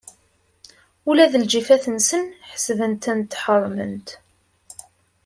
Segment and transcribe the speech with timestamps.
[1.09, 4.07] Ula d lǧifat-nsen, ḥesbet-tent ḥeṛṛment.